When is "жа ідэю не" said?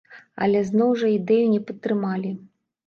1.03-1.61